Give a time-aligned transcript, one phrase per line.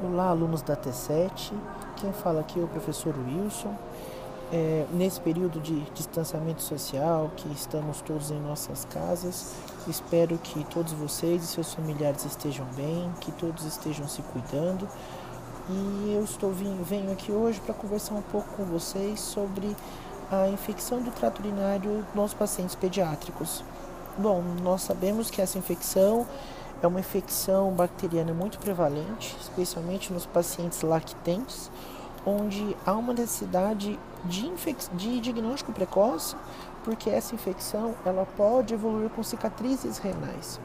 [0.00, 1.52] Olá, alunos da T7.
[1.96, 3.74] Quem fala aqui é o professor Wilson.
[4.52, 9.56] É, nesse período de distanciamento social, que estamos todos em nossas casas,
[9.88, 14.88] espero que todos vocês e seus familiares estejam bem, que todos estejam se cuidando.
[15.68, 19.74] E eu estou vim, venho aqui hoje para conversar um pouco com vocês sobre
[20.30, 23.64] a infecção do trato urinário nos pacientes pediátricos.
[24.16, 26.24] Bom, nós sabemos que essa infecção
[26.82, 31.70] é uma infecção bacteriana muito prevalente, especialmente nos pacientes lactentes,
[32.24, 34.52] onde há uma necessidade de,
[34.94, 36.36] de diagnóstico precoce,
[36.84, 40.60] porque essa infecção ela pode evoluir com cicatrizes renais.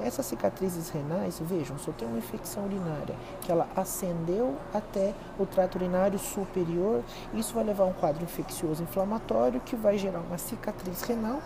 [0.00, 5.76] Essas cicatrizes renais, vejam, eu tenho uma infecção urinária que ela ascendeu até o trato
[5.76, 7.02] urinário superior,
[7.34, 11.40] isso vai levar a um quadro infeccioso inflamatório que vai gerar uma cicatriz renal.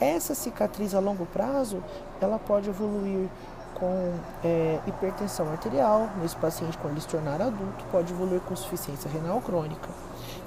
[0.00, 1.82] Essa cicatriz a longo prazo,
[2.20, 3.28] ela pode evoluir
[3.74, 4.12] com
[4.44, 9.40] é, hipertensão arterial, nesse paciente quando ele se tornar adulto, pode evoluir com insuficiência renal
[9.40, 9.88] crônica.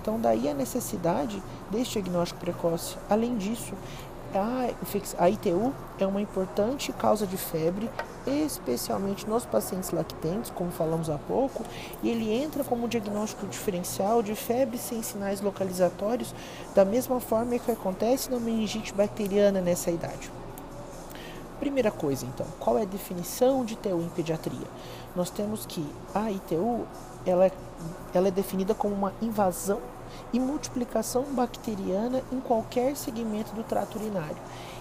[0.01, 2.97] Então, daí a necessidade deste diagnóstico precoce.
[3.09, 3.73] Além disso,
[5.19, 7.89] a, ITU é uma importante causa de febre,
[8.25, 11.63] especialmente nos pacientes lactentes, como falamos há pouco,
[12.01, 16.33] e ele entra como diagnóstico diferencial de febre sem sinais localizatórios,
[16.73, 20.31] da mesma forma que acontece na meningite bacteriana nessa idade.
[21.59, 24.67] Primeira coisa, então, qual é a definição de ITU em pediatria?
[25.15, 26.85] Nós temos que a ITU
[27.25, 27.51] ela é,
[28.13, 29.79] ela é definida como uma invasão
[30.31, 34.37] e multiplicação bacteriana em qualquer segmento do trato urinário.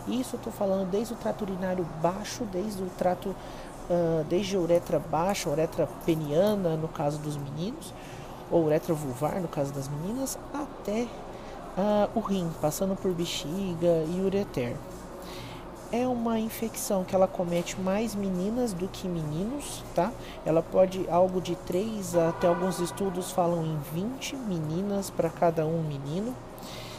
[0.08, 4.60] Isso eu estou falando desde o trato urinário baixo, desde o trato, uh, desde a
[4.60, 7.94] uretra baixa, uretra peniana, no caso dos meninos,
[8.50, 11.02] ou uretra vulvar, no caso das meninas, até
[11.76, 14.76] uh, o rim, passando por bexiga e ureter
[15.92, 20.10] é uma infecção que ela comete mais meninas do que meninos, tá?
[20.44, 25.82] Ela pode algo de 3 até alguns estudos falam em 20 meninas para cada um
[25.82, 26.34] menino,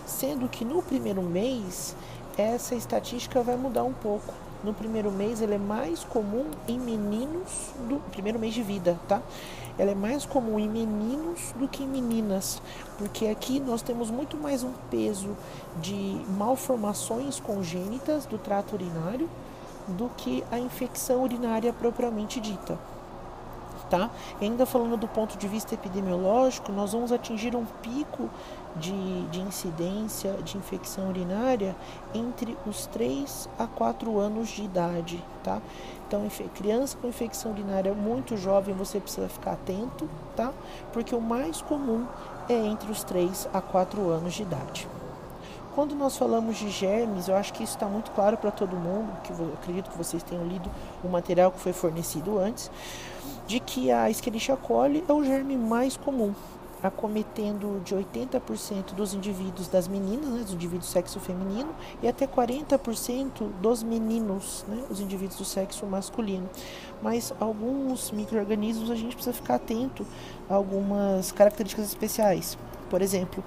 [0.06, 1.96] sendo que no primeiro mês
[2.38, 4.32] essa estatística vai mudar um pouco.
[4.64, 9.22] No primeiro mês ele é mais comum em meninos do primeiro mês de vida, tá?
[9.78, 12.62] Ela é mais comum em meninos do que em meninas,
[12.98, 15.36] porque aqui nós temos muito mais um peso
[15.82, 19.30] de malformações congênitas do trato urinário
[19.88, 22.78] do que a infecção urinária propriamente dita.
[23.94, 24.10] Tá?
[24.42, 28.28] E ainda falando do ponto de vista epidemiológico, nós vamos atingir um pico
[28.76, 31.76] de, de incidência de infecção urinária
[32.12, 35.62] entre os 3 a 4 anos de idade, tá?
[36.08, 40.52] Então, criança com infecção urinária muito jovem, você precisa ficar atento, tá?
[40.92, 42.08] Porque o mais comum
[42.50, 44.88] é entre os 3 a 4 anos de idade.
[45.76, 49.12] Quando nós falamos de germes, eu acho que isso está muito claro para todo mundo,
[49.24, 50.68] que eu acredito que vocês tenham lido
[51.04, 52.72] o material que foi fornecido antes,
[53.48, 56.34] de que a Escherichia coli é o germe mais comum,
[56.82, 62.28] acometendo de 80% dos indivíduos das meninas, né, dos indivíduos do sexo feminino, e até
[62.28, 66.50] 40% dos meninos, né, os indivíduos do sexo masculino.
[67.02, 70.06] Mas alguns micro-organismos a gente precisa ficar atento
[70.50, 72.58] a algumas características especiais.
[72.94, 73.44] Por exemplo,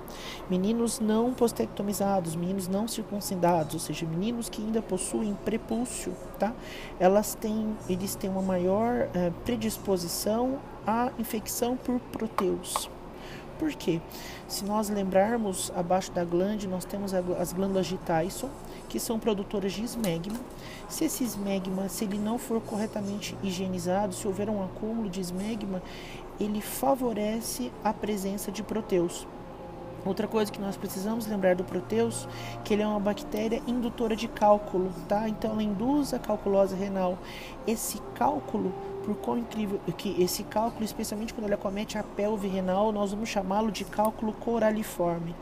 [0.51, 6.53] meninos não postectomizados, meninos não circuncidados, ou seja, meninos que ainda possuem prepúcio, tá?
[6.99, 12.91] Elas têm, eles têm uma maior eh, predisposição à infecção por proteus.
[13.57, 14.01] Por quê?
[14.49, 18.51] Se nós lembrarmos, abaixo da glande nós temos as glândulas de Tyson,
[18.89, 20.41] que são produtoras de esmegma.
[20.89, 25.81] Se esse esmegma, se ele não for corretamente higienizado, se houver um acúmulo de esmegma,
[26.39, 29.27] ele favorece a presença de proteus.
[30.06, 32.28] Outra coisa que nós precisamos lembrar do proteus,
[32.62, 35.28] que ele é uma bactéria indutora de cálculo, tá?
[35.28, 37.19] Então ela induz a calculose renal.
[37.67, 38.72] Esse cálculo,
[39.05, 43.28] por quão incrível que esse cálculo, especialmente quando ele acomete a pelve renal, nós vamos
[43.28, 45.34] chamá-lo de cálculo coraliforme.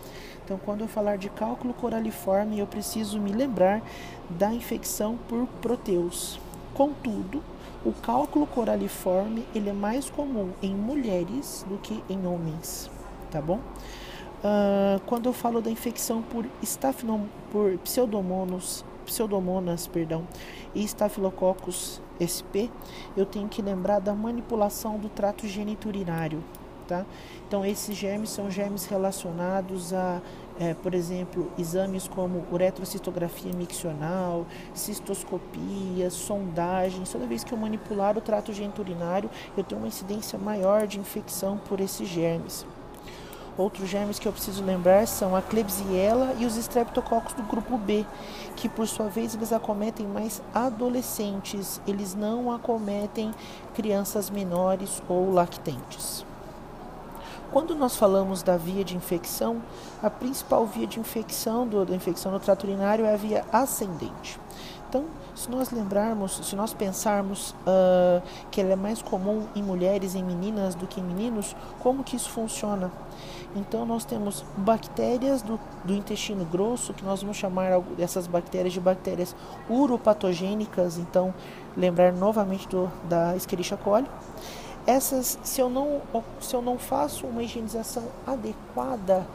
[0.43, 3.83] Então, quando eu falar de cálculo coraliforme, eu preciso me lembrar
[4.31, 6.39] da infecção por proteus.
[6.73, 7.43] Contudo,
[7.85, 12.91] o cálculo coraliforme ele é mais comum em mulheres do que em homens,
[13.31, 13.61] tá bom?
[14.45, 20.29] Uh, quando eu falo da infecção por, estafinom, por pseudomonas, pseudomonas perdão,
[20.75, 22.69] e estafilococcus sp,
[23.17, 26.45] eu tenho que lembrar da manipulação do trato geniturinário.
[26.87, 27.07] Tá?
[27.49, 30.21] Então, esses germes são germes relacionados a,
[30.61, 34.45] é, por exemplo, exames como uretrocistografia miccional,
[34.75, 37.11] cistoscopia, sondagens.
[37.11, 41.57] Toda vez que eu manipular o trato geniturinário, eu tenho uma incidência maior de infecção
[41.57, 42.67] por esses germes.
[43.57, 48.05] Outros germes que eu preciso lembrar são a Klebsiella e os Streptococcus do grupo B,
[48.57, 53.33] que por sua vez eles acometem mais adolescentes, eles não acometem
[53.73, 56.27] crianças menores ou lactentes.
[57.53, 59.63] Quando nós falamos da via de infecção,
[60.03, 64.41] a principal via de infecção do, da infecção no trato urinário é a via ascendente.
[64.89, 65.05] Então,
[65.35, 70.23] se nós lembrarmos, se nós pensarmos uh, que ela é mais comum em mulheres, em
[70.23, 72.93] meninas do que em meninos, como que isso funciona?
[73.55, 78.81] Então, nós temos bactérias do, do intestino grosso, que nós vamos chamar essas bactérias de
[78.81, 79.35] bactérias
[79.71, 80.99] uropatogênicas.
[80.99, 81.33] Então,
[81.77, 84.07] lembrar novamente do, da Escherichia coli.
[84.87, 86.03] Essas, se eu não,
[86.41, 89.27] se eu não faço uma higienização adequada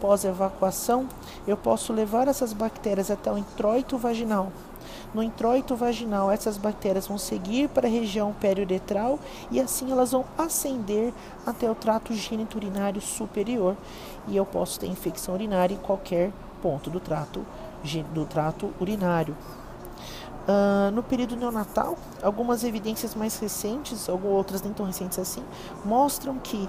[0.00, 1.06] pós-evacuação,
[1.46, 4.50] eu posso levar essas bactérias até o introito vaginal
[5.14, 9.18] no introito vaginal, essas bactérias vão seguir para a região periuretral
[9.50, 11.12] e assim elas vão ascender
[11.46, 13.76] até o trato geniturinário superior
[14.26, 17.44] e eu posso ter infecção urinária em qualquer ponto do trato,
[18.12, 19.36] do trato urinário.
[20.46, 25.44] Uh, no período neonatal, algumas evidências mais recentes, algumas outras nem tão recentes assim,
[25.84, 26.68] mostram que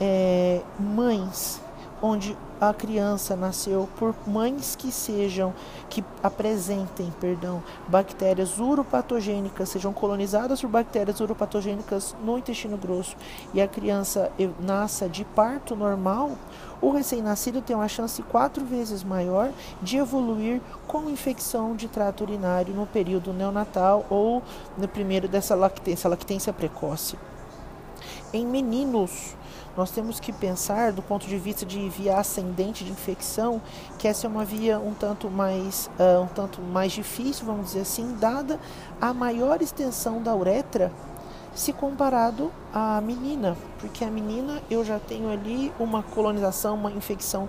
[0.00, 1.60] é, mães
[2.02, 5.54] onde a criança nasceu por mães que sejam
[5.88, 13.16] que apresentem, perdão, bactérias uropatogênicas, sejam colonizadas por bactérias uropatogênicas no intestino grosso
[13.54, 16.32] e a criança nasça de parto normal,
[16.80, 19.50] o recém-nascido tem uma chance quatro vezes maior
[19.80, 24.42] de evoluir com infecção de trato urinário no período neonatal ou
[24.76, 27.16] no primeiro dessa lactência, lactência precoce.
[28.32, 29.36] Em meninos,
[29.76, 33.60] nós temos que pensar do ponto de vista de via ascendente de infecção,
[33.98, 37.80] que essa é uma via um tanto mais, uh, um tanto mais difícil, vamos dizer
[37.80, 38.58] assim, dada
[39.00, 40.92] a maior extensão da uretra
[41.54, 47.48] se comparado à menina, porque a menina eu já tenho ali uma colonização, uma infecção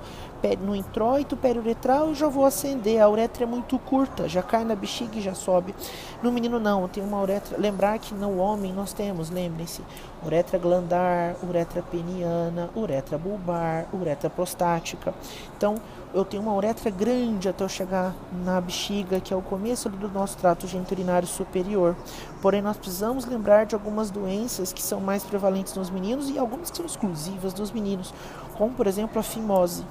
[0.62, 3.02] no introito periuretral e já vou acender.
[3.02, 5.74] A uretra é muito curta, já cai na bexiga e já sobe.
[6.22, 7.58] No menino não, tem uma uretra.
[7.58, 9.82] Lembrar que no homem nós temos, lembrem-se,
[10.24, 15.14] uretra glandar, uretra peniana, uretra bulbar, uretra prostática.
[15.58, 15.76] Então,
[16.14, 18.14] eu tenho uma uretra grande até eu chegar
[18.46, 21.96] na bexiga, que é o começo do nosso trato geniturinário superior.
[22.42, 26.70] Porém, nós precisamos lembrar de algumas doenças que são mais prevalentes nos meninos e algumas
[26.70, 28.14] que são exclusivas dos meninos,
[28.58, 29.84] como por exemplo a fimose.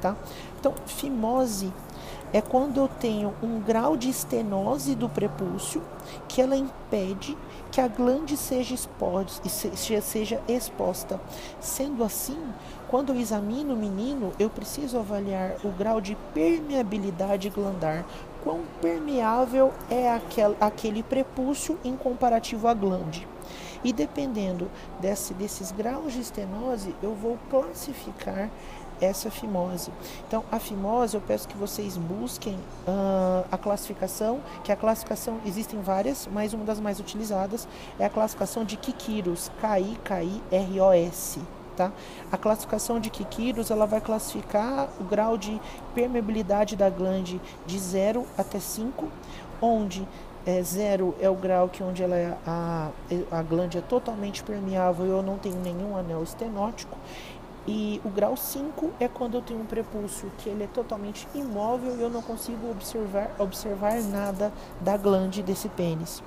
[0.00, 0.16] Tá?
[0.58, 1.72] Então, fimose
[2.32, 5.82] é quando eu tenho um grau de estenose do prepúcio
[6.28, 7.36] que ela impede
[7.72, 11.20] que a glande seja, exposta, seja exposta.
[11.60, 12.38] Sendo assim,
[12.88, 18.04] quando eu examino o menino, eu preciso avaliar o grau de permeabilidade glandar.
[18.42, 23.28] Quão permeável é aquel, aquele prepúcio em comparativo à glande.
[23.82, 24.70] E dependendo
[25.00, 28.50] desse, desses graus de estenose, eu vou classificar
[29.00, 29.90] essa fimose.
[30.26, 32.54] Então, a fimose, eu peço que vocês busquem
[32.86, 37.66] uh, a classificação, que a classificação, existem várias, mas uma das mais utilizadas
[37.98, 41.40] é a classificação de Kikiros, K-I-K-I-R-O-S.
[41.76, 41.92] Tá?
[42.30, 45.60] A classificação de Kikiros ela vai classificar o grau de
[45.94, 49.08] permeabilidade da glande de 0 até 5,
[49.62, 50.06] onde
[50.46, 52.90] é, zero é o grau que onde ela é, a,
[53.30, 53.40] a
[53.76, 56.96] é totalmente permeável e eu não tenho nenhum anel estenótico.
[57.72, 61.96] E o grau 5 é quando eu tenho um prepúcio que ele é totalmente imóvel
[61.96, 66.20] e eu não consigo observar, observar nada da glande desse pênis.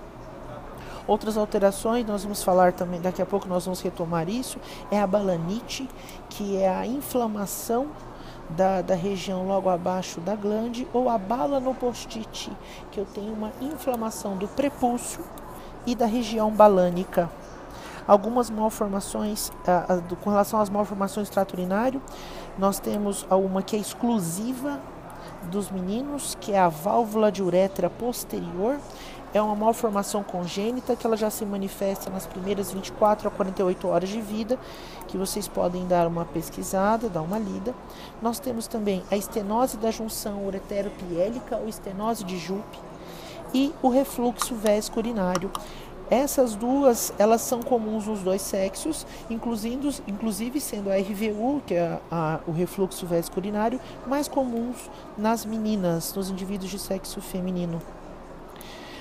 [1.05, 4.57] Outras alterações, nós vamos falar também, daqui a pouco nós vamos retomar isso,
[4.89, 5.89] é a balanite,
[6.29, 7.87] que é a inflamação
[8.51, 12.53] da, da região logo abaixo da glande, ou a balanopostite,
[12.89, 15.25] que eu tenho uma inflamação do prepúcio
[15.85, 17.29] e da região balânica
[18.07, 22.01] algumas malformações, a, a, do, com relação às malformações do trato urinário,
[22.57, 24.79] nós temos uma que é exclusiva
[25.49, 28.77] dos meninos, que é a válvula de uretra posterior.
[29.33, 34.09] É uma malformação congênita que ela já se manifesta nas primeiras 24 a 48 horas
[34.09, 34.59] de vida,
[35.07, 37.73] que vocês podem dar uma pesquisada, dar uma lida.
[38.21, 42.77] Nós temos também a estenose da junção ureteropiélica ou estenose de Jupe
[43.53, 45.51] e o refluxo vésico urinário,
[46.09, 51.99] essas duas, elas são comuns nos dois sexos, incluindo, inclusive sendo a RVU, que é
[52.11, 57.81] a, a, o refluxo vésico urinário, mais comuns nas meninas, nos indivíduos de sexo feminino.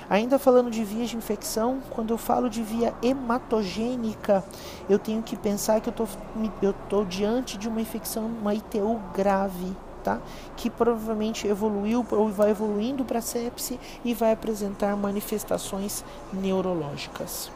[0.09, 4.43] Ainda falando de vias de infecção, quando eu falo de via hematogênica,
[4.89, 10.19] eu tenho que pensar que eu estou diante de uma infecção, uma ITU grave tá?
[10.57, 17.51] que provavelmente evoluiu ou vai evoluindo para sepse e vai apresentar manifestações neurológicas.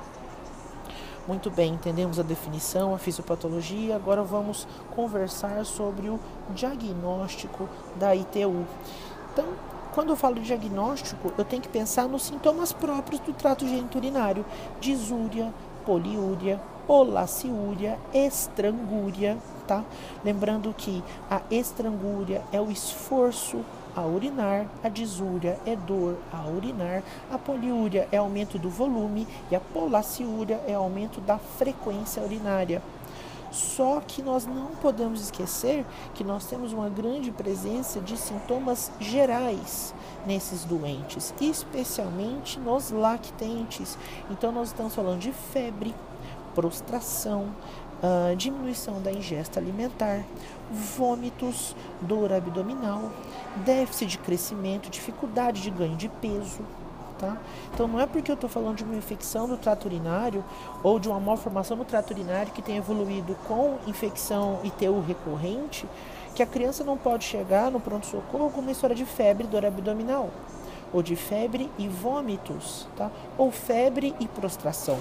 [1.27, 3.97] Muito bem, entendemos a definição, a fisiopatologia.
[3.97, 6.17] Agora vamos conversar sobre o
[6.51, 8.65] diagnóstico da ITU.
[9.33, 9.45] Então,
[9.93, 14.45] quando eu falo de diagnóstico, eu tenho que pensar nos sintomas próprios do trato geniturinário:
[14.79, 15.53] disúria,
[15.85, 19.83] poliúria, olaciúria, estrangúria, tá?
[20.23, 23.63] Lembrando que a estrangúria é o esforço
[23.95, 29.55] a urinar, a disúria é dor a urinar, a poliúria é aumento do volume e
[29.55, 32.81] a polaciúria é aumento da frequência urinária.
[33.51, 39.95] Só que nós não podemos esquecer que nós temos uma grande presença de sintomas gerais
[40.25, 43.97] nesses doentes, especialmente nos lactentes.
[44.29, 45.95] Então, nós estamos falando de febre,
[46.57, 47.49] prostração,
[48.01, 50.23] uh, diminuição da ingesta alimentar,
[50.71, 53.11] vômitos, dor abdominal,
[53.57, 56.61] déficit de crescimento, dificuldade de ganho de peso.
[57.19, 57.37] Tá?
[57.71, 60.43] Então não é porque eu estou falando de uma infecção do trato urinário
[60.83, 65.87] ou de uma malformação no trato urinário que tem evoluído com infecção ITU recorrente
[66.33, 70.29] que a criança não pode chegar no pronto-socorro com uma história de febre, dor abdominal,
[70.93, 73.11] ou de febre e vômitos, tá?
[73.37, 74.99] ou febre e prostração.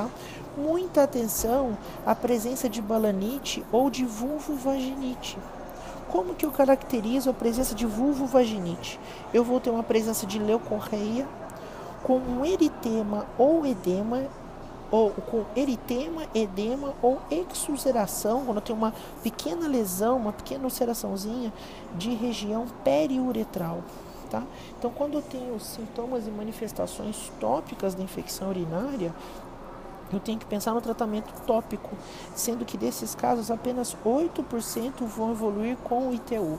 [0.00, 0.08] Tá?
[0.56, 1.76] Muita atenção
[2.06, 5.36] à presença de balanite ou de vulvovaginite.
[6.08, 8.98] Como que eu caracterizo a presença de vulvovaginite?
[9.32, 11.28] Eu vou ter uma presença de leucorreia
[12.02, 14.24] com um eritema ou edema
[14.90, 18.92] ou com eritema, edema ou exulceração, quando eu tenho uma
[19.22, 21.52] pequena lesão, uma pequena ulceraçãozinha
[21.94, 23.82] de região periuretral.
[24.28, 24.42] Tá?
[24.78, 29.12] Então, quando eu tenho sintomas e manifestações tópicas da infecção urinária,
[30.12, 31.90] eu tenho que pensar no tratamento tópico,
[32.34, 36.58] sendo que desses casos apenas 8% vão evoluir com o ITU.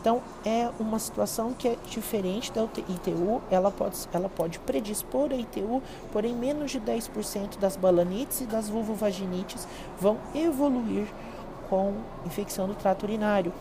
[0.00, 5.34] Então é uma situação que é diferente da ITU, ela pode, ela pode predispor a
[5.34, 9.66] ITU, porém menos de 10% das balanites e das vulvovaginites
[10.00, 11.06] vão evoluir
[11.68, 13.52] com infecção do trato urinário.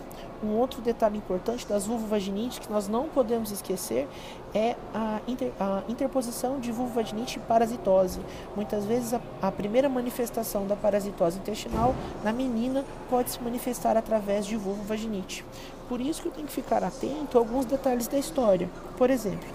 [0.44, 4.08] Um outro detalhe importante das vulvovaginite que nós não podemos esquecer
[4.54, 8.20] é a, inter, a interposição de vulvovaginite e parasitose.
[8.56, 14.46] Muitas vezes a, a, primeira manifestação da parasitose intestinal na menina pode se manifestar através
[14.46, 15.44] de vulvovaginite.
[15.90, 18.70] Por isso que eu tenho que ficar atento a alguns detalhes da história.
[18.98, 19.48] Por exemplo,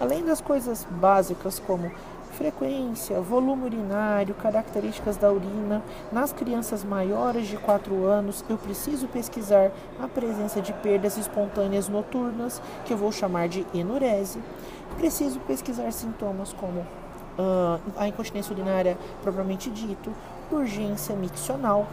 [0.00, 1.90] além das coisas básicas como
[2.40, 5.82] frequência, volume urinário, características da urina.
[6.10, 9.70] Nas crianças maiores de 4 anos, eu preciso pesquisar
[10.02, 14.38] a presença de perdas espontâneas noturnas, que eu vou chamar de enurese.
[14.96, 20.10] Preciso pesquisar sintomas como uh, a incontinência urinária propriamente dito,
[20.50, 21.86] urgência miccional,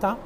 [0.00, 0.18] tá?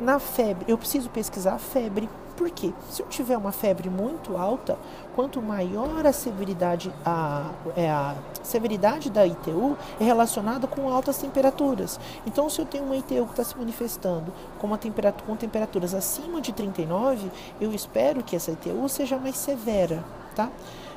[0.00, 2.70] Na febre, eu preciso pesquisar a febre, por quê?
[2.90, 4.78] Se eu tiver uma febre muito alta,
[5.14, 11.98] quanto maior a severidade, a, é a severidade da ITU é relacionada com altas temperaturas.
[12.26, 15.94] Então, se eu tenho uma ITU que está se manifestando com, uma temperatura, com temperaturas
[15.94, 20.50] acima de 39, eu espero que essa ITU seja mais severa, tá?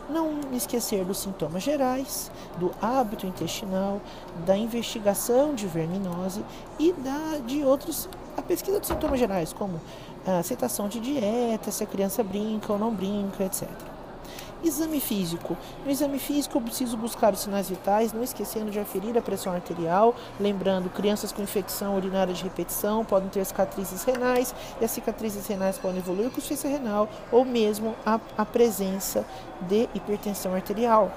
[0.09, 4.01] Não esquecer dos sintomas gerais, do hábito intestinal,
[4.45, 6.43] da investigação de verminose
[6.79, 9.79] e da, de outros, a pesquisa dos sintomas gerais, como
[10.25, 13.69] a aceitação de dieta, se a criança brinca ou não brinca, etc.
[14.63, 15.55] Exame físico.
[15.85, 19.53] No exame físico eu preciso buscar os sinais vitais, não esquecendo de aferir a pressão
[19.53, 25.47] arterial, lembrando, crianças com infecção urinária de repetição podem ter cicatrizes renais e as cicatrizes
[25.47, 29.25] renais podem evoluir com insuficiência renal ou mesmo a, a presença
[29.61, 31.11] de hipertensão arterial.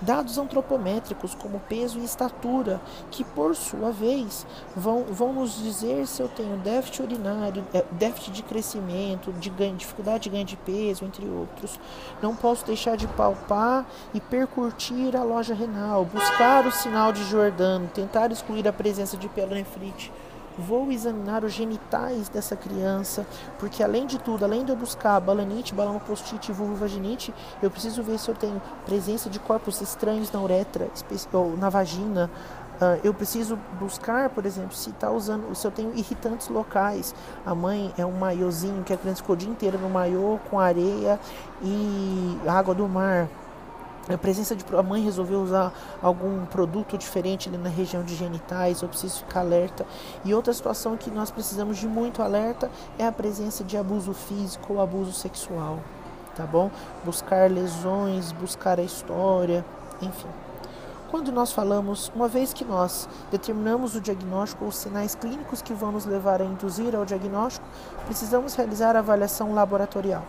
[0.00, 2.80] Dados antropométricos como peso e estatura,
[3.10, 8.32] que por sua vez vão, vão nos dizer se eu tenho déficit urinário, é, déficit
[8.32, 11.78] de crescimento, de ganho, dificuldade de ganho de peso, entre outros.
[12.22, 17.88] Não posso deixar de palpar e percutir a loja renal, buscar o sinal de Jordano,
[17.88, 20.12] tentar excluir a presença de pielonefrite
[20.58, 23.26] vou examinar os genitais dessa criança,
[23.58, 28.18] porque além de tudo, além de eu buscar balanite, balanopostite e vulvovaginite, eu preciso ver
[28.18, 30.88] se eu tenho presença de corpos estranhos na uretra
[31.32, 32.30] ou na vagina.
[32.76, 37.14] Uh, eu preciso buscar, por exemplo, se está usando, se eu tenho irritantes locais.
[37.44, 40.60] A mãe é um maiozinho que a criança ficou o dia inteiro no maiô com
[40.60, 41.18] areia
[41.62, 43.28] e água do mar
[44.14, 48.82] a presença de a mãe resolveu usar algum produto diferente ali na região de genitais,
[48.82, 49.84] eu preciso ficar alerta.
[50.24, 54.74] E outra situação que nós precisamos de muito alerta é a presença de abuso físico
[54.74, 55.80] ou abuso sexual,
[56.36, 56.70] tá bom?
[57.04, 59.64] Buscar lesões, buscar a história,
[60.00, 60.28] enfim.
[61.10, 65.72] Quando nós falamos, uma vez que nós determinamos o diagnóstico ou os sinais clínicos que
[65.72, 67.66] vão nos levar a induzir ao diagnóstico,
[68.06, 70.24] precisamos realizar a avaliação laboratorial.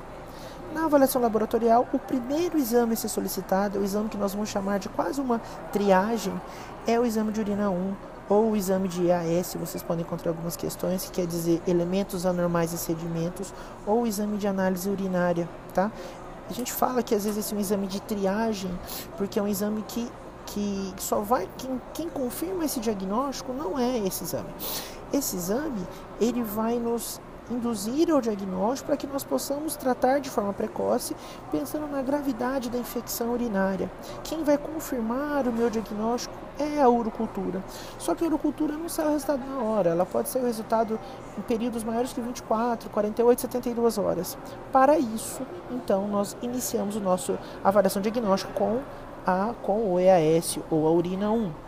[0.73, 4.79] Na avaliação laboratorial, o primeiro exame a ser solicitado, o exame que nós vamos chamar
[4.79, 5.39] de quase uma
[5.71, 6.33] triagem,
[6.85, 7.95] é o exame de urina 1
[8.29, 12.73] ou o exame de EAS, vocês podem encontrar algumas questões que quer dizer elementos anormais
[12.73, 13.53] e sedimentos,
[13.85, 15.89] ou o exame de análise urinária, tá?
[16.49, 18.71] A gente fala que às vezes esse é um exame de triagem,
[19.17, 20.09] porque é um exame que,
[20.45, 21.47] que só vai.
[21.57, 24.49] Quem, quem confirma esse diagnóstico não é esse exame.
[25.11, 25.85] Esse exame
[26.19, 27.19] ele vai nos
[27.49, 31.15] induzir ao diagnóstico para que nós possamos tratar de forma precoce,
[31.51, 33.89] pensando na gravidade da infecção urinária.
[34.23, 37.63] Quem vai confirmar o meu diagnóstico é a urocultura.
[37.97, 40.99] Só que a urocultura não sai o resultado na hora, ela pode ser o resultado
[41.37, 44.37] em períodos maiores que 24, 48, 72 horas.
[44.71, 48.81] Para isso, então, nós iniciamos o nosso avaliação diagnóstica com
[49.25, 51.66] a com o EAS ou a urina 1.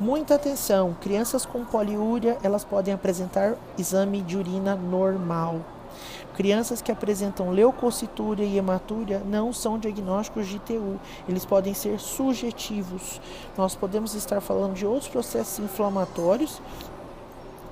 [0.00, 5.60] Muita atenção, crianças com poliúria, elas podem apresentar exame de urina normal.
[6.34, 10.98] Crianças que apresentam leucocitúria e hematúria não são diagnósticos de ITU,
[11.28, 13.20] eles podem ser subjetivos.
[13.56, 16.60] Nós podemos estar falando de outros processos inflamatórios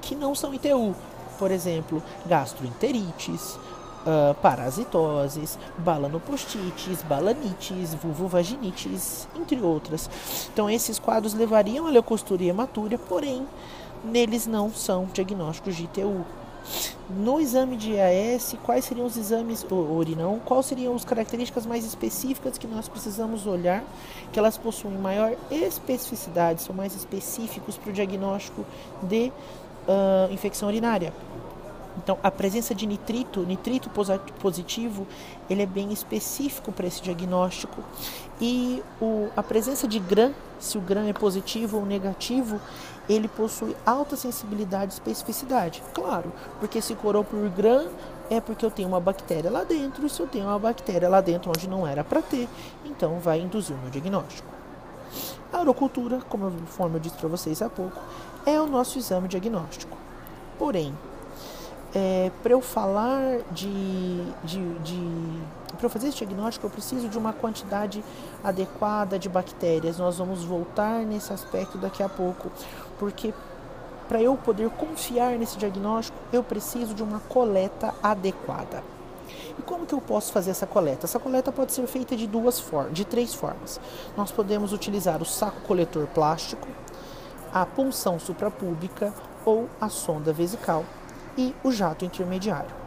[0.00, 0.94] que não são ITU,
[1.40, 3.58] por exemplo, gastroenterites,
[4.06, 10.08] uh, parasitoses, balanopostites, balanites, vulvovaginites, entre outras.
[10.52, 13.46] Então, esses quadros levariam a leucostura e hematúria, porém,
[14.04, 16.24] neles não são diagnósticos de ITU.
[17.10, 22.56] No exame de AS, quais seriam os exames, urinão, quais seriam as características mais específicas
[22.56, 23.82] que nós precisamos olhar,
[24.32, 28.64] que elas possuem maior especificidade, são mais específicos para o diagnóstico
[29.02, 29.32] de
[29.88, 31.12] uh, infecção urinária?
[31.96, 33.90] Então, a presença de nitrito, nitrito
[34.40, 35.06] positivo,
[35.48, 37.82] ele é bem específico para esse diagnóstico.
[38.40, 42.60] E o, a presença de GRAM, se o GRAM é positivo ou negativo,
[43.08, 45.82] ele possui alta sensibilidade e especificidade.
[45.92, 47.88] Claro, porque se corou por GRAM
[48.30, 51.20] é porque eu tenho uma bactéria lá dentro, e se eu tenho uma bactéria lá
[51.20, 52.48] dentro onde não era para ter,
[52.84, 54.48] então vai induzir o meu diagnóstico.
[55.52, 56.50] A urocultura, como
[56.94, 58.00] eu disse para vocês há pouco,
[58.46, 59.98] é o nosso exame diagnóstico.
[60.58, 60.96] Porém,
[61.94, 65.42] é, para eu falar de, de, de
[65.76, 68.02] para eu fazer esse diagnóstico, eu preciso de uma quantidade
[68.42, 69.98] adequada de bactérias.
[69.98, 72.50] Nós vamos voltar nesse aspecto daqui a pouco,
[72.98, 73.34] porque
[74.08, 78.82] para eu poder confiar nesse diagnóstico, eu preciso de uma coleta adequada.
[79.58, 81.06] E como que eu posso fazer essa coleta?
[81.06, 83.80] Essa coleta pode ser feita de duas formas, de três formas.
[84.16, 86.66] Nós podemos utilizar o saco coletor plástico,
[87.52, 89.12] a punção suprapúbica
[89.44, 90.84] ou a sonda vesical
[91.36, 92.82] e o jato intermediário.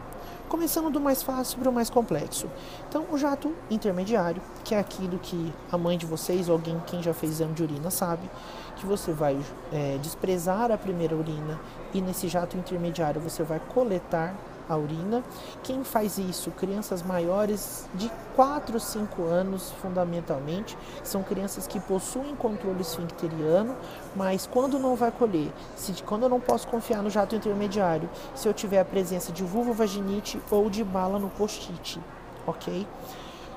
[0.48, 2.48] Começando do mais fácil para o mais complexo.
[2.88, 7.02] Então, o jato intermediário, que é aquilo que a mãe de vocês ou alguém quem
[7.02, 8.30] já fez exame de urina sabe,
[8.76, 9.36] que você vai
[9.72, 11.58] é, desprezar a primeira urina
[11.92, 14.34] e nesse jato intermediário você vai coletar
[14.68, 15.22] a urina.
[15.62, 16.50] Quem faz isso?
[16.50, 23.76] Crianças maiores de 4 ou 5 anos, fundamentalmente, são crianças que possuem controle esfincteriano,
[24.14, 28.48] mas quando não vai colher, se, quando eu não posso confiar no jato intermediário, se
[28.48, 32.00] eu tiver a presença de vulvovaginite ou de bala no postite,
[32.46, 32.86] ok?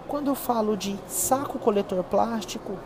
[0.07, 2.77] Quando eu falo de saco coletor plástico,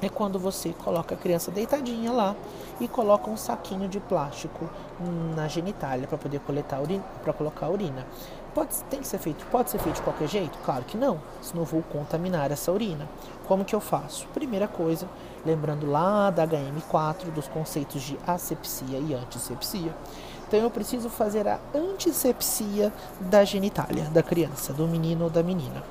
[0.00, 2.34] é quando você coloca a criança deitadinha lá
[2.80, 4.68] e coloca um saquinho de plástico
[5.34, 8.06] na genitália para poder coletar urina, para colocar a urina.
[8.54, 10.58] Pode, tem que ser feito, pode ser feito de qualquer jeito?
[10.64, 13.08] Claro que não, senão vou contaminar essa urina.
[13.46, 14.26] Como que eu faço?
[14.28, 15.08] Primeira coisa,
[15.44, 19.94] lembrando lá da HM4 dos conceitos de asepsia e antisepsia.
[20.46, 25.84] Então eu preciso fazer a antisepsia da genitália da criança, do menino ou da menina.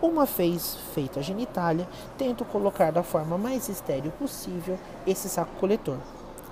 [0.00, 1.86] Uma vez feita a genitália,
[2.18, 4.76] tento colocar da forma mais estéril possível
[5.06, 5.98] esse saco coletor.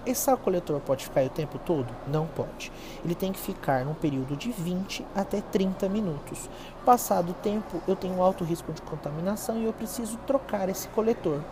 [0.06, 1.86] Esse saco coletor pode ficar o tempo todo?
[2.06, 2.72] Não pode.
[3.04, 6.48] Ele tem que ficar num período de 20 até 30 minutos.
[6.86, 11.42] Passado o tempo, eu tenho alto risco de contaminação e eu preciso trocar esse coletor.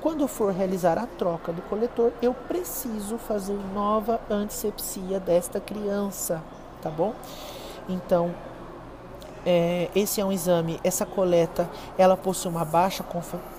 [0.00, 6.42] Quando for realizar a troca do coletor, eu preciso fazer nova antisepsia desta criança,
[6.80, 7.14] tá bom?
[7.88, 8.34] Então,
[9.44, 13.04] é, esse é um exame, essa coleta, ela possui uma baixa,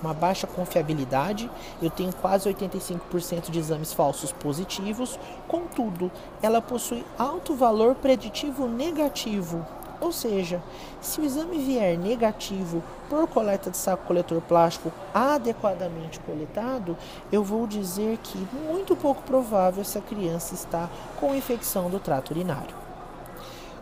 [0.02, 1.50] uma baixa confiabilidade.
[1.82, 5.18] Eu tenho quase 85% de exames falsos positivos.
[5.46, 6.10] Contudo,
[6.42, 9.64] ela possui alto valor preditivo negativo.
[10.00, 10.62] Ou seja,
[11.00, 16.96] se o exame vier negativo por coleta de saco coletor plástico adequadamente coletado,
[17.30, 18.36] eu vou dizer que
[18.68, 22.83] muito pouco provável essa criança está com infecção do trato urinário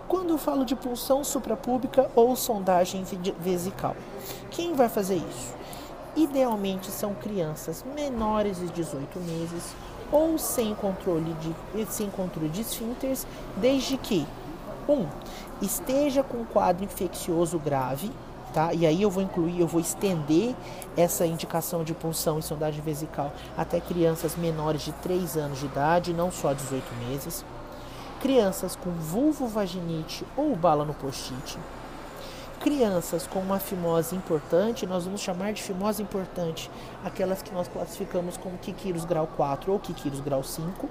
[0.08, 3.04] quando eu falo de punção suprapúbica ou sondagem
[3.38, 3.96] vesical.
[4.50, 5.54] Quem vai fazer isso?
[6.14, 9.74] Idealmente são crianças menores de 18 meses
[10.10, 14.26] ou sem controle de, sem controle de esfínteres, desde que
[14.88, 15.06] Um,
[15.62, 18.10] esteja com quadro infeccioso grave,
[18.52, 18.74] tá?
[18.74, 20.56] E aí eu vou incluir, eu vou estender
[20.96, 26.12] essa indicação de punção e sondagem vesical até crianças menores de 3 anos de idade,
[26.12, 27.44] não só 18 meses.
[28.22, 31.58] Crianças com vulvovaginite ou bala no post-it.
[32.60, 36.70] Crianças com uma fimose importante, nós vamos chamar de fimose importante
[37.04, 40.88] aquelas que nós classificamos como Kikiros grau 4 ou Kikiros grau 5,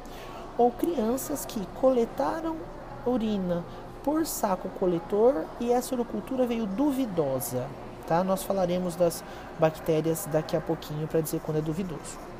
[0.57, 2.57] ou crianças que coletaram
[3.05, 3.63] urina
[4.03, 7.65] por saco coletor e essa urocultura veio duvidosa.
[8.07, 8.25] Tá?
[8.25, 9.23] Nós falaremos das
[9.57, 12.30] bactérias daqui a pouquinho para dizer quando é duvidoso.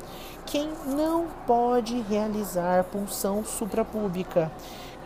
[0.46, 4.50] Quem não pode realizar punção suprapúbica?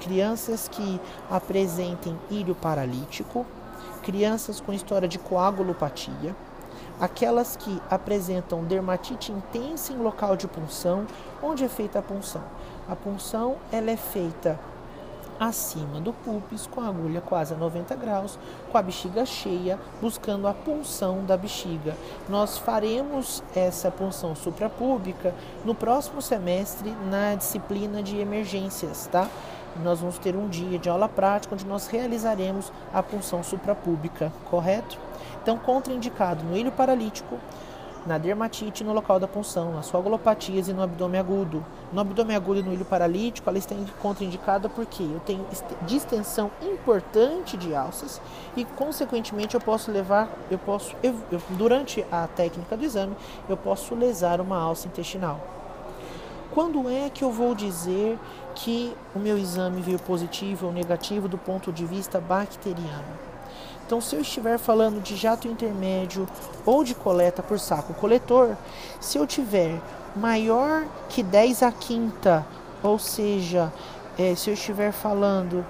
[0.01, 3.47] Crianças que apresentem ílio paralítico,
[4.03, 6.35] crianças com história de coagulopatia,
[7.01, 11.07] aquelas que apresentam dermatite intensa em local de punção,
[11.43, 12.43] onde é feita a punção.
[12.89, 14.59] A punção ela é feita
[15.39, 18.39] acima do pubis, com a agulha quase a 90 graus,
[18.71, 21.97] com a bexiga cheia, buscando a punção da bexiga.
[22.29, 29.29] Nós faremos essa punção suprapúbica no próximo semestre na disciplina de emergências, tá?
[29.83, 34.99] Nós vamos ter um dia de aula prática onde nós realizaremos a punção suprapúbica, correto?
[35.43, 37.39] Então, contraindicado no ilho paralítico,
[38.07, 41.65] na dermatite no local da punção, nas coagulopatias e no abdômen agudo.
[41.93, 45.45] No abdômen agudo e no ilho paralítico, ela está contraindicada porque eu tenho
[45.83, 48.21] distensão importante de alças
[48.57, 53.17] e, consequentemente, eu posso levar, eu posso, eu, eu, durante a técnica do exame,
[53.49, 55.41] eu posso lesar uma alça intestinal.
[56.53, 58.19] Quando é que eu vou dizer
[58.55, 63.36] que o meu exame veio positivo ou negativo do ponto de vista bacteriano?
[63.87, 66.29] Então, se eu estiver falando de jato intermédio
[66.65, 68.57] ou de coleta por saco coletor,
[69.01, 69.81] se eu tiver
[70.17, 72.45] maior que 10 a quinta,
[72.83, 73.73] ou seja,
[74.19, 75.65] é, se eu estiver falando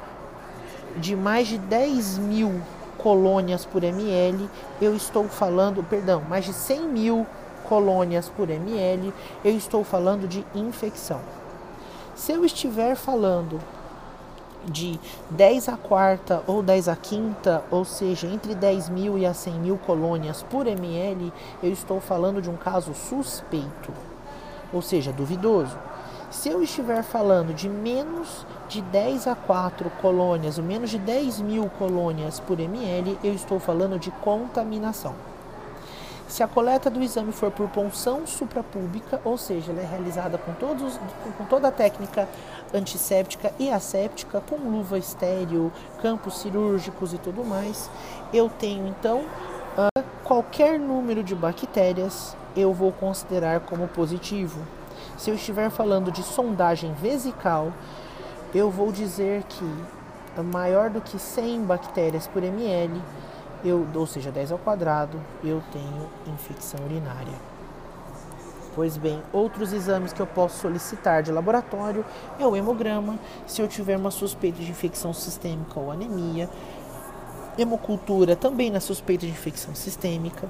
[0.96, 2.58] de mais de 10 mil
[2.96, 4.48] colônias por ml,
[4.80, 7.26] eu estou falando, perdão, mais de 100 mil
[7.64, 9.12] colônias por ml,
[9.44, 11.20] eu estou falando de infecção.
[12.14, 13.60] Se eu estiver falando
[14.64, 14.98] de
[15.30, 19.54] 10 a quarta ou 10 a quinta, ou seja, entre 10 mil e a 100
[19.54, 23.92] mil colônias por ml, eu estou falando de um caso suspeito,
[24.72, 25.76] ou seja, duvidoso.
[26.30, 31.40] Se eu estiver falando de menos de 10 a 4 colônias, ou menos de 10
[31.40, 35.14] mil colônias por ml, eu estou falando de contaminação.
[36.28, 40.52] Se a coleta do exame for por punção suprapúbica, ou seja, ela é realizada com,
[40.54, 40.98] todos,
[41.38, 42.28] com toda a técnica
[42.74, 47.88] antisséptica e asséptica, com luva estéreo, campos cirúrgicos e tudo mais,
[48.32, 54.60] eu tenho então uh, qualquer número de bactérias eu vou considerar como positivo.
[55.16, 57.72] Se eu estiver falando de sondagem vesical,
[58.52, 59.64] eu vou dizer que
[60.42, 63.00] maior do que 100 bactérias por ml
[63.64, 67.34] eu, ou seja, 10 ao quadrado, eu tenho infecção urinária.
[68.74, 72.04] Pois bem, outros exames que eu posso solicitar de laboratório
[72.38, 76.50] é o hemograma, se eu tiver uma suspeita de infecção sistêmica ou anemia,
[77.56, 80.46] hemocultura também na suspeita de infecção sistêmica.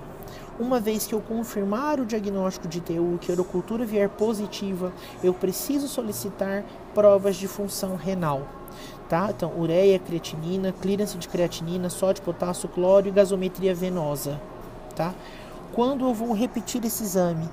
[0.59, 4.93] Uma vez que eu confirmar o diagnóstico de TU, que a urocultura vier positiva,
[5.23, 6.65] eu preciso solicitar
[6.95, 8.43] provas de função renal
[9.09, 9.29] tá?
[9.31, 14.41] Então, ureia, creatinina, clearance de creatinina, sódio, potássio, cloro e gasometria venosa,
[14.95, 15.15] tá?
[15.73, 17.49] Quando eu vou repetir esse exame,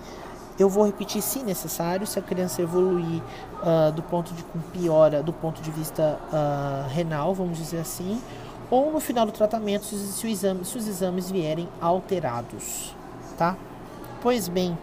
[0.57, 3.21] eu vou repetir se necessário, se a criança evoluir
[3.61, 8.21] uh, do ponto de com piora do ponto de vista uh, renal, vamos dizer assim,
[8.69, 12.95] ou no final do tratamento se, se, exame, se os exames vierem alterados,
[13.37, 13.57] tá?
[14.21, 14.77] Pois bem,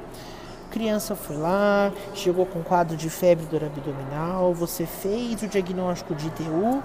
[0.71, 6.31] criança foi lá, chegou com quadro de febre dor abdominal, você fez o diagnóstico de
[6.31, 6.83] TU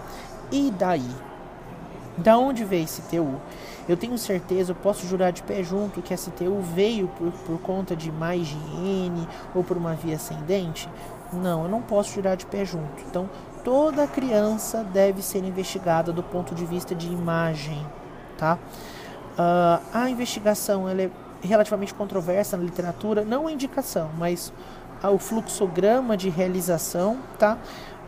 [0.52, 1.15] e daí?
[2.17, 3.39] Da onde veio esse TU?
[3.88, 7.60] Eu tenho certeza, eu posso jurar de pé junto que esse TU veio por, por
[7.60, 10.89] conta de má higiene ou por uma via ascendente?
[11.34, 13.04] Não, eu não posso jurar de pé junto.
[13.08, 13.30] Então,
[13.63, 17.86] toda criança deve ser investigada do ponto de vista de imagem,
[18.38, 18.58] tá?
[19.38, 21.10] Uh, a investigação ela é
[21.45, 24.51] relativamente controversa na literatura, não a indicação, mas
[25.03, 27.58] o fluxograma de realização, tá?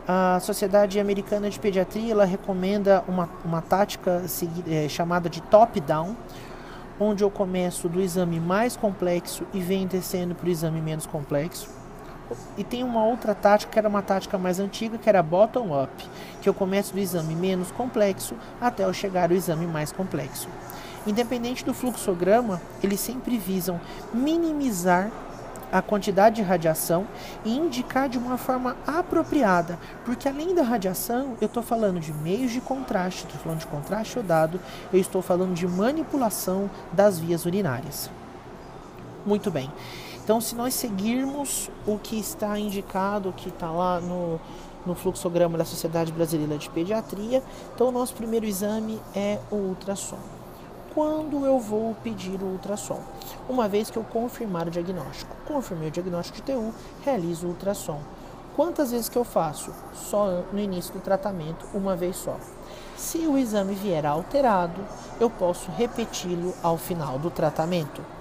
[0.06, 4.22] A Sociedade Americana de Pediatria ela recomenda uma, uma tática
[4.66, 6.16] é, chamada de top-down,
[6.98, 11.68] onde eu começo do exame mais complexo e venho descendo para o exame menos complexo.
[12.56, 15.92] E tem uma outra tática que era uma tática mais antiga, que era bottom-up,
[16.40, 20.48] que eu começo do exame menos complexo até eu chegar ao exame mais complexo.
[21.08, 23.80] Independente do fluxograma, eles sempre visam
[24.12, 25.10] minimizar
[25.72, 27.06] a quantidade de radiação
[27.46, 32.52] e indicar de uma forma apropriada, porque além da radiação, eu estou falando de meios
[32.52, 34.60] de contraste, estou falando de contraste iodado,
[34.92, 38.10] eu estou falando de manipulação das vias urinárias.
[39.24, 39.72] Muito bem.
[40.22, 44.38] Então, se nós seguirmos o que está indicado, o que está lá no,
[44.84, 47.42] no fluxograma da Sociedade Brasileira de Pediatria,
[47.74, 50.37] então o nosso primeiro exame é o ultrassom.
[50.94, 53.00] Quando eu vou pedir o ultrassom?
[53.48, 55.36] Uma vez que eu confirmar o diagnóstico.
[55.46, 56.74] Confirmei o diagnóstico de TU,
[57.04, 58.00] realizo o ultrassom.
[58.56, 59.72] Quantas vezes que eu faço?
[59.94, 62.36] Só no início do tratamento, uma vez só.
[62.96, 64.80] Se o exame vier alterado,
[65.20, 68.17] eu posso repeti-lo ao final do tratamento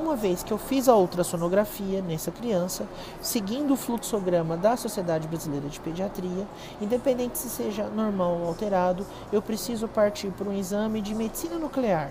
[0.00, 2.88] uma vez que eu fiz a ultrassonografia nessa criança,
[3.20, 6.46] seguindo o fluxograma da Sociedade Brasileira de Pediatria,
[6.80, 12.10] independente se seja normal ou alterado, eu preciso partir para um exame de medicina nuclear.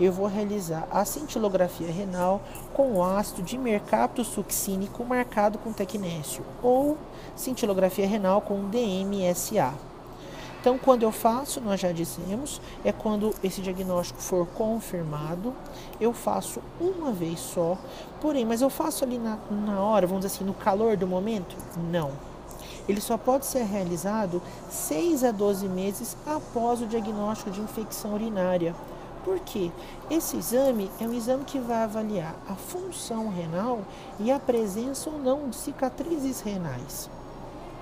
[0.00, 2.40] Eu vou realizar a cintilografia renal
[2.74, 6.98] com o ácido de mercapto succínico marcado com tecnécio ou
[7.36, 9.87] cintilografia renal com DMSA.
[10.60, 15.54] Então, quando eu faço, nós já dissemos, é quando esse diagnóstico for confirmado,
[16.00, 17.78] eu faço uma vez só,
[18.20, 21.56] porém, mas eu faço ali na, na hora, vamos dizer assim, no calor do momento?
[21.90, 22.10] Não.
[22.88, 28.74] Ele só pode ser realizado 6 a 12 meses após o diagnóstico de infecção urinária.
[29.24, 29.70] Por quê?
[30.10, 33.80] Esse exame é um exame que vai avaliar a função renal
[34.18, 37.10] e a presença ou não de cicatrizes renais.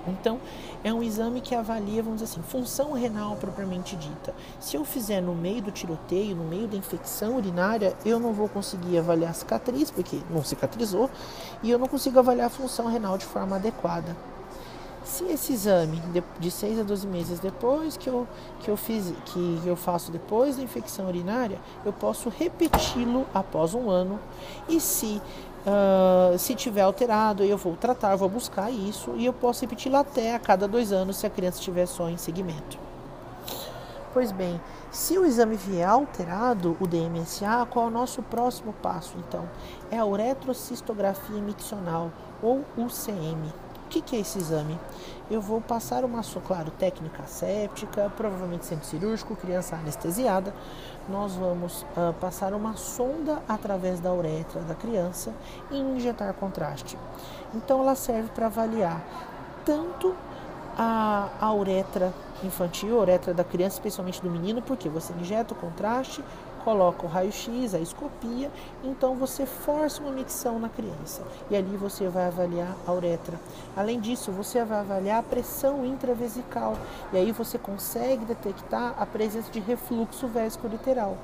[0.09, 0.41] Então,
[0.85, 4.35] é um exame que avalia, vamos dizer assim, função renal propriamente dita.
[4.61, 8.49] Se eu fizer no meio do tiroteio, no meio da infecção urinária, eu não vou
[8.49, 11.11] conseguir avaliar a cicatriz, porque não cicatrizou,
[11.63, 14.17] e eu não consigo avaliar a função renal de forma adequada.
[15.07, 16.03] Se esse exame
[16.41, 18.27] de 6 a 12 meses depois que eu,
[18.59, 23.89] que eu fiz, que eu faço depois da infecção urinária, eu posso repeti-lo após um
[23.89, 24.19] ano.
[24.69, 25.23] E se
[25.67, 30.33] Uh, se tiver alterado, eu vou tratar, vou buscar isso e eu posso repetir até
[30.33, 32.79] a cada dois anos se a criança estiver só em segmento.
[34.13, 34.61] Pois bem,
[34.93, 39.47] se o exame vier alterado, o DMSA, qual é o nosso próximo passo então?
[39.91, 43.53] É a uretrocistografia miccional ou UCM.
[43.85, 44.79] O que, que é esse exame?
[45.31, 50.55] Eu vou passar uma, claro, técnica séptica, provavelmente centro cirúrgico, criança anestesiada.
[51.09, 55.33] Nós vamos uh, passar uma sonda através da uretra da criança
[55.71, 56.99] e injetar contraste.
[57.55, 59.01] Então, ela serve para avaliar
[59.65, 60.15] tanto
[60.77, 65.57] a, a uretra infantil, a uretra da criança, especialmente do menino, porque você injeta o
[65.57, 66.23] contraste,
[66.67, 68.51] coloca o raio-x, a escopia,
[68.83, 73.39] então você força uma micção na criança e ali você vai avaliar a uretra.
[73.77, 76.77] Além disso, você vai avaliar a pressão intravesical
[77.13, 81.17] e aí você consegue detectar a presença de refluxo vesicolateral.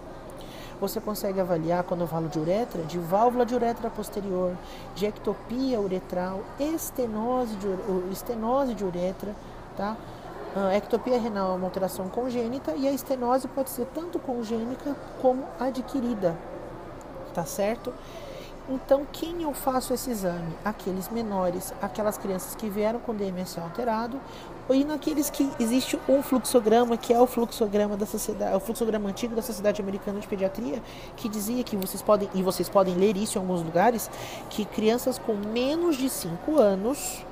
[0.81, 4.57] Você consegue avaliar, quando eu falo de uretra, de válvula de uretra posterior,
[4.95, 7.67] de ectopia uretral, estenose de,
[8.13, 9.35] estenose de uretra,
[9.77, 9.97] tá?
[10.55, 15.45] A ectopia renal é uma alteração congênita e a estenose pode ser tanto congênita como
[15.59, 16.37] adquirida,
[17.33, 17.93] tá certo?
[18.69, 20.55] Então, quem eu faço esse exame?
[20.63, 24.21] Aqueles menores, aquelas crianças que vieram com DMSA alterado,
[24.71, 29.35] e naqueles que existe um fluxograma, que é o fluxograma da sociedade, o fluxograma antigo
[29.35, 30.81] da Sociedade Americana de Pediatria,
[31.17, 34.09] que dizia que vocês podem, e vocês podem ler isso em alguns lugares,
[34.49, 37.25] que crianças com menos de 5 anos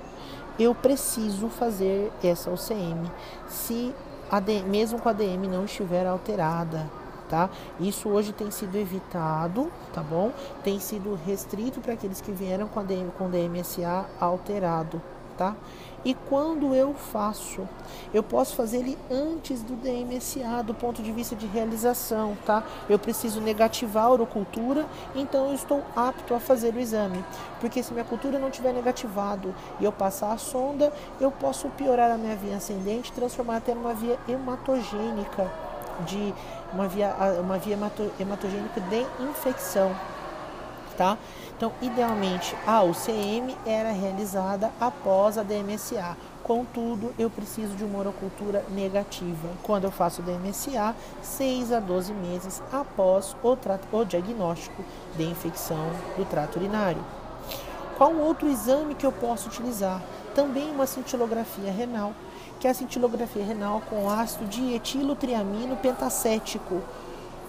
[0.58, 3.10] eu preciso fazer essa OCM,
[3.48, 3.94] se
[4.30, 6.88] a mesmo com a DM não estiver alterada,
[7.28, 7.48] tá?
[7.78, 10.32] Isso hoje tem sido evitado, tá bom?
[10.62, 15.00] Tem sido restrito para aqueles que vieram com a DM, com DMSA alterado,
[15.36, 15.56] tá?
[16.04, 17.68] E quando eu faço,
[18.14, 22.64] eu posso fazer ele antes do DMSA, do ponto de vista de realização, tá?
[22.88, 27.22] Eu preciso negativar a urocultura, então eu estou apto a fazer o exame.
[27.60, 32.10] Porque se minha cultura não tiver negativado e eu passar a sonda, eu posso piorar
[32.10, 35.52] a minha via ascendente, transformar até numa via hematogênica,
[36.06, 36.32] de
[36.72, 37.76] uma via, uma via
[38.18, 39.94] hematogênica de infecção,
[41.00, 41.16] tá?
[41.56, 46.14] Então, idealmente, a UCM era realizada após a DMSA.
[46.42, 49.48] Contudo, eu preciso de uma orocultura negativa.
[49.62, 53.56] Quando eu faço DMSA, 6 a 12 meses após o,
[53.96, 54.84] o diagnóstico
[55.16, 55.86] de infecção
[56.18, 57.02] do trato urinário.
[57.96, 60.02] Qual outro exame que eu posso utilizar?
[60.34, 62.12] Também uma cintilografia renal,
[62.58, 66.82] que é a cintilografia renal com ácido dietilotriamino pentacético,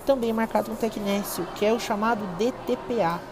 [0.05, 3.30] também marcado com tecnécio, que é o chamado DTPA.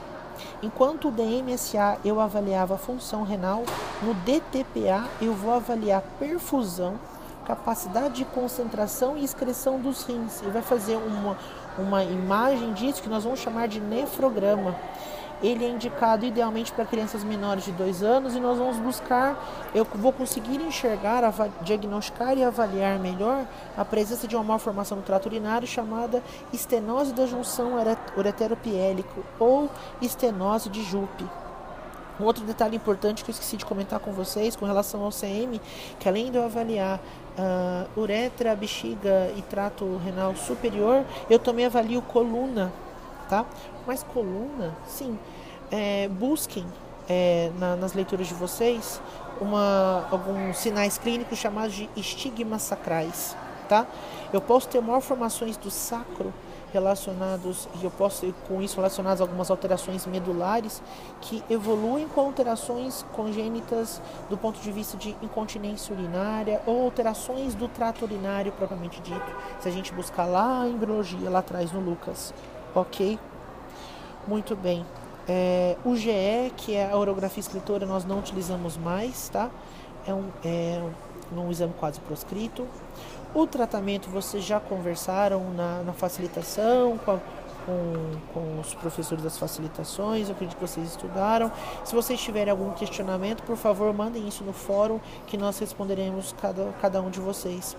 [0.62, 3.64] Enquanto o DMSA eu avaliava a função renal,
[4.02, 7.00] no DTPA eu vou avaliar perfusão,
[7.46, 10.42] capacidade de concentração e excreção dos rins.
[10.42, 11.38] E vai fazer uma,
[11.78, 14.76] uma imagem disso que nós vamos chamar de nefrograma.
[15.42, 19.86] Ele é indicado idealmente para crianças menores de 2 anos e nós vamos buscar, eu
[19.96, 21.24] vou conseguir enxergar,
[21.62, 23.46] diagnosticar e avaliar melhor
[23.78, 26.22] a presença de uma malformação no trato urinário chamada
[26.52, 27.74] estenose da junção
[28.18, 29.70] ureteropiélico ou
[30.02, 31.26] estenose de Jupe.
[32.20, 35.60] Um outro detalhe importante que eu esqueci de comentar com vocês com relação ao CM,
[35.98, 42.02] que além de eu avaliar uh, uretra, bexiga e trato renal superior, eu também avalio
[42.02, 42.74] coluna,
[43.30, 43.46] tá?
[43.88, 45.18] Mas coluna, sim,
[45.72, 46.66] é, busquem
[47.08, 49.00] é, na, nas leituras de vocês
[49.40, 53.38] uma, alguns sinais clínicos chamados de estigmas sacrais,
[53.70, 53.88] tá?
[54.34, 56.34] Eu posso ter malformações do sacro
[56.72, 60.82] relacionados, e eu posso com isso relacionados a algumas alterações medulares
[61.22, 67.68] que evoluem com alterações congênitas do ponto de vista de incontinência urinária ou alterações do
[67.68, 69.36] trato urinário propriamente dito.
[69.60, 72.34] Se a gente buscar lá a embriologia, lá atrás no Lucas.
[72.76, 73.20] Ok?
[74.28, 74.86] Muito bem.
[75.28, 79.50] É, o GE, que é a orografia escritora, nós não utilizamos mais, tá?
[80.08, 80.82] É um, é
[81.36, 82.68] um exame quase proscrito.
[83.34, 87.20] O tratamento vocês já conversaram na, na facilitação com, a,
[87.64, 91.52] com, com, os professores das facilitações, eu acredito que vocês estudaram.
[91.86, 96.72] Se vocês tiverem algum questionamento, por favor, mandem isso no fórum que nós responderemos cada,
[96.82, 97.78] cada um de vocês.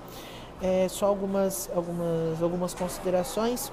[0.63, 3.73] É, só algumas, algumas, algumas considerações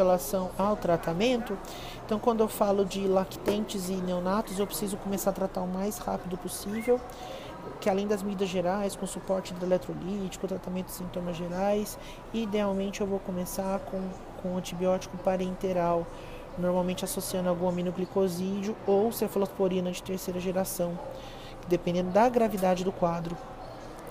[0.00, 1.56] relação ao tratamento.
[2.04, 5.98] Então, quando eu falo de lactentes e neonatos, eu preciso começar a tratar o mais
[5.98, 7.00] rápido possível
[7.80, 11.98] que além das medidas gerais, com suporte eletrolítico, tratamento de sintomas gerais,
[12.32, 14.00] idealmente eu vou começar com,
[14.42, 16.06] com antibiótico parenteral,
[16.58, 20.98] normalmente associando algum aminoglicosídeo ou cefalosporina de terceira geração,
[21.68, 23.36] dependendo da gravidade do quadro.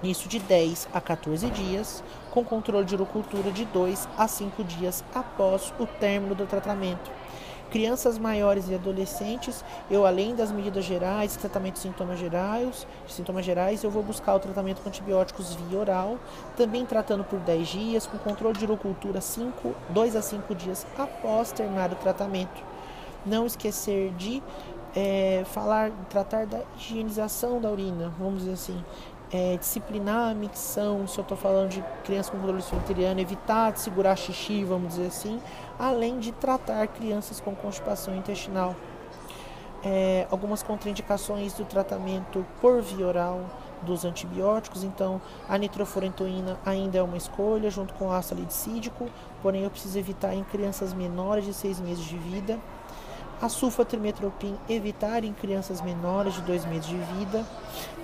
[0.02, 5.04] Isso de 10 a 14 dias, com controle de urocultura de 2 a 5 dias
[5.14, 7.12] após o término do tratamento
[7.70, 13.84] crianças maiores e adolescentes, eu além das medidas gerais, tratamento de sintomas gerais, sintomas gerais,
[13.84, 16.18] eu vou buscar o tratamento com antibióticos via oral,
[16.58, 21.52] também tratando por 10 dias, com controle de urocultura 5, 2 a 5 dias após
[21.52, 22.64] terminar o tratamento.
[23.26, 24.42] Não esquecer de
[24.96, 28.84] é, falar, tratar da higienização da urina, vamos dizer assim,
[29.32, 33.80] é, disciplinar a micção, se eu estou falando de criança com controle esfincteriano, evitar de
[33.80, 35.40] segurar xixi, vamos dizer assim,
[35.78, 38.76] além de tratar crianças com constipação intestinal.
[39.84, 43.46] É, algumas contraindicações do tratamento por via oral
[43.82, 49.08] dos antibióticos, então a nitrofurantoína ainda é uma escolha junto com o ácido lidicídico,
[49.42, 52.60] porém eu preciso evitar em crianças menores de 6 meses de vida.
[53.42, 57.46] A sulfatrimetropin evitar em crianças menores de 2 meses de vida.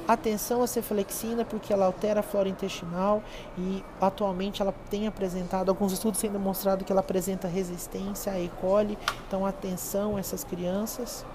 [0.07, 3.23] Atenção à cefalexina, porque ela altera a flora intestinal
[3.57, 8.49] e atualmente ela tem apresentado, alguns estudos têm demonstrado que ela apresenta resistência à E.
[8.61, 11.25] coli, então atenção a essas crianças,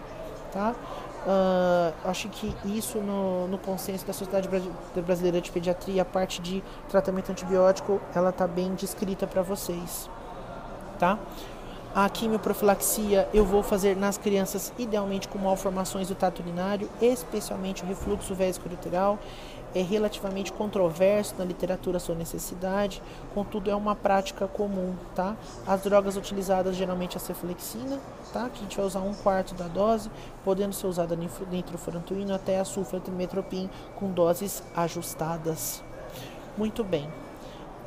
[0.52, 0.74] tá?
[1.26, 4.48] Uh, acho que isso no, no consenso da Sociedade
[5.04, 10.08] Brasileira de Pediatria, a parte de tratamento antibiótico, ela está bem descrita para vocês,
[10.98, 11.18] tá?
[11.92, 17.86] A quimioprofilaxia eu vou fazer nas crianças idealmente com malformações do trato urinário, especialmente o
[17.86, 19.18] refluxo vesicoureteral.
[19.74, 23.02] É relativamente controverso na literatura a sua necessidade,
[23.34, 25.36] contudo é uma prática comum, tá?
[25.66, 27.98] As drogas utilizadas geralmente a cefalexina,
[28.32, 28.48] tá?
[28.48, 30.10] Que a gente vai usar um quarto da dose,
[30.44, 35.82] podendo ser usada nitrofurantoína até a sulfatrimetropin com doses ajustadas.
[36.56, 37.08] Muito bem.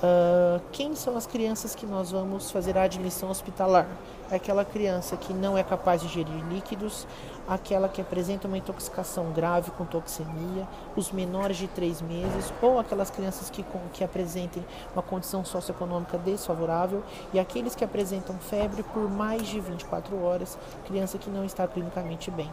[0.04, 3.88] Uh, quem são as crianças que nós vamos fazer a admissão hospitalar?
[4.30, 7.08] Aquela criança que não é capaz de gerir líquidos,
[7.48, 13.10] aquela que apresenta uma intoxicação grave com toxemia, os menores de 3 meses, ou aquelas
[13.10, 13.63] crianças que,
[13.94, 17.02] que apresentem uma condição socioeconômica desfavorável,
[17.34, 22.30] e aqueles que apresentam febre por mais de 24 horas, criança que não está clinicamente
[22.30, 22.52] bem.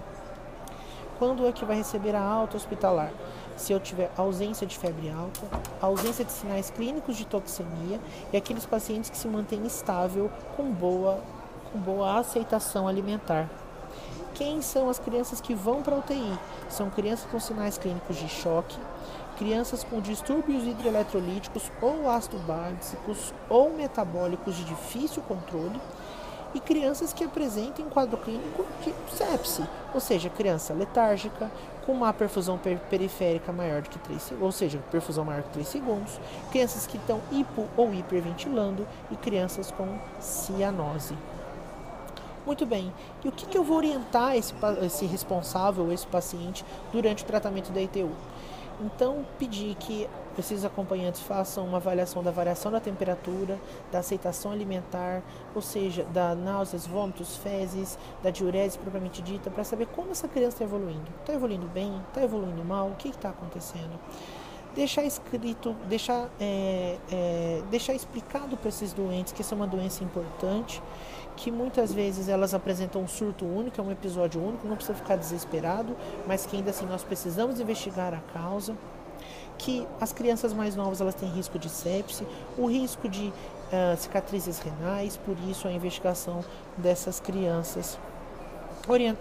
[1.18, 3.10] Quando é que vai receber a alta hospitalar?
[3.60, 5.46] Se eu tiver ausência de febre alta,
[5.82, 8.00] ausência de sinais clínicos de toxemia
[8.32, 11.20] e aqueles pacientes que se mantêm estável com boa,
[11.70, 13.50] com boa aceitação alimentar.
[14.34, 16.38] Quem são as crianças que vão para a UTI?
[16.70, 18.78] São crianças com sinais clínicos de choque,
[19.36, 25.78] crianças com distúrbios hidroeletrolíticos ou ácido básicos ou metabólicos de difícil controle
[26.54, 29.62] e crianças que apresentem quadro clínico de sepse,
[29.94, 31.50] ou seja, criança letárgica,
[31.84, 35.50] com uma perfusão per periférica maior do que 3 segundos, ou seja, perfusão maior que
[35.50, 41.16] 3 segundos, crianças que estão hipo ou hiperventilando e crianças com cianose.
[42.46, 42.92] Muito bem,
[43.24, 47.70] e o que, que eu vou orientar esse, esse responsável, esse paciente, durante o tratamento
[47.70, 48.10] da ITU?
[48.80, 50.08] Então, pedir que
[50.38, 53.58] esses acompanhantes façam uma avaliação da variação da temperatura,
[53.90, 55.22] da aceitação alimentar,
[55.54, 60.56] ou seja, da náuseas, vômitos, fezes, da diurese propriamente dita, para saber como essa criança
[60.56, 61.06] está evoluindo.
[61.20, 62.00] Está evoluindo bem?
[62.08, 62.88] Está evoluindo mal?
[62.88, 63.98] O que está acontecendo?
[64.74, 70.04] Deixar escrito, deixar, é, é, deixar explicado para esses doentes que essa é uma doença
[70.04, 70.80] importante,
[71.36, 75.16] que muitas vezes elas apresentam um surto único, é um episódio único, não precisa ficar
[75.16, 78.76] desesperado, mas que ainda assim nós precisamos investigar a causa
[79.60, 84.58] que as crianças mais novas elas têm risco de sepse, o risco de uh, cicatrizes
[84.58, 86.42] renais, por isso a investigação
[86.78, 87.98] dessas crianças.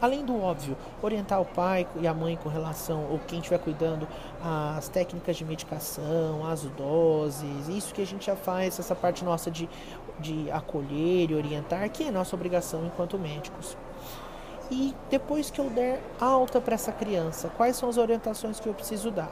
[0.02, 4.08] Além do óbvio, orientar o pai e a mãe com relação, ou quem estiver cuidando,
[4.42, 9.52] às técnicas de medicação, às doses, isso que a gente já faz, essa parte nossa
[9.52, 9.70] de,
[10.18, 13.78] de acolher e orientar, que é nossa obrigação enquanto médicos.
[14.72, 18.74] E depois que eu der alta para essa criança, quais são as orientações que eu
[18.74, 19.30] preciso dar?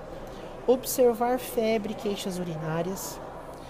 [0.67, 3.19] Observar febre e queixas urinárias,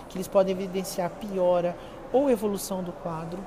[0.10, 1.78] que eles podem evidenciar piora
[2.12, 3.40] ou evolução do quadro.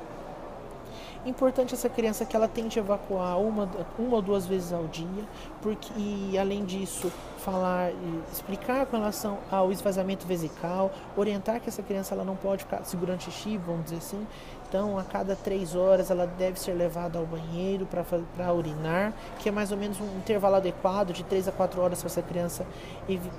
[1.27, 3.69] Importante essa criança que ela tente evacuar uma,
[3.99, 5.25] uma ou duas vezes ao dia,
[5.61, 7.93] porque e além disso falar,
[8.33, 13.21] explicar com relação ao esvaziamento vesical, orientar que essa criança ela não pode ficar segurando
[13.21, 14.27] xixi, vamos dizer assim.
[14.67, 19.53] Então, a cada três horas ela deve ser levada ao banheiro para urinar, que é
[19.53, 22.65] mais ou menos um intervalo adequado de três a quatro horas para essa criança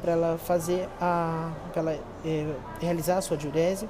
[0.01, 3.87] para ela fazer a, ela, é, realizar a sua diurese.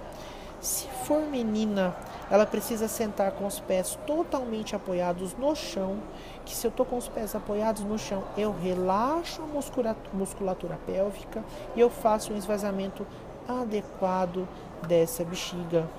[0.62, 1.96] Se for menina,
[2.30, 5.98] ela precisa sentar com os pés totalmente apoiados no chão,
[6.46, 10.80] que se eu estou com os pés apoiados no chão, eu relaxo a musculatura, musculatura
[10.86, 11.44] pélvica
[11.76, 13.08] e eu faço um esvaziamento
[13.48, 14.48] adequado
[14.88, 15.90] dessa bexiga.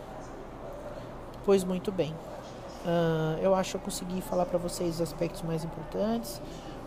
[1.45, 2.15] Pois muito bem.
[2.87, 6.41] Uh, eu acho que eu consegui falar para vocês os aspectos mais importantes.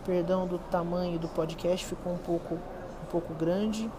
[0.06, 3.92] Perdão do tamanho do podcast, ficou um pouco, um pouco grande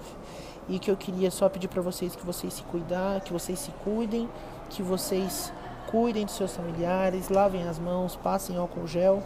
[0.68, 3.70] e que eu queria só pedir para vocês que vocês se cuidar, que vocês se
[3.84, 4.28] cuidem,
[4.70, 5.52] que vocês
[5.86, 9.22] cuidem dos seus familiares, lavem as mãos, passem álcool gel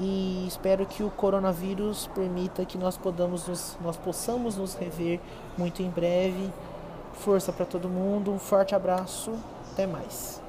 [0.00, 5.20] e espero que o coronavírus permita que nós podamos nos, nós possamos nos rever
[5.58, 6.50] muito em breve.
[7.12, 9.32] Força para todo mundo, um forte abraço,
[9.72, 10.39] até mais.